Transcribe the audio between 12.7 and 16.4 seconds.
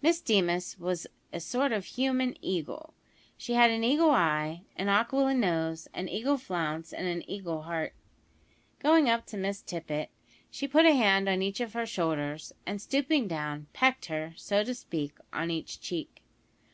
stooping down, pecked her, so to speak, on each cheek.